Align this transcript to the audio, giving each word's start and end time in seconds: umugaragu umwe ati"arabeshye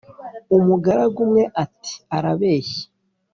umugaragu 0.57 1.17
umwe 1.25 1.43
ati"arabeshye 1.63 2.81